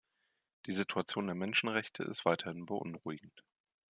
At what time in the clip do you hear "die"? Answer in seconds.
0.65-0.71